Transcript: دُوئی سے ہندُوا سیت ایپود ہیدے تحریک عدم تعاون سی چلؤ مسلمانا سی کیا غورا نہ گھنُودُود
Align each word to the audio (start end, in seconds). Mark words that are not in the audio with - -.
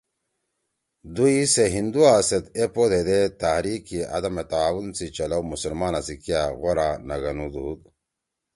دُوئی 1.13 1.41
سے 1.53 1.63
ہندُوا 1.75 2.13
سیت 2.27 2.45
ایپود 2.57 2.91
ہیدے 2.97 3.19
تحریک 3.41 3.85
عدم 4.15 4.35
تعاون 4.51 4.87
سی 4.97 5.07
چلؤ 5.17 5.41
مسلمانا 5.51 5.99
سی 6.07 6.15
کیا 6.23 6.41
غورا 6.59 6.89
نہ 7.07 7.15
گھنُودُود 7.21 7.79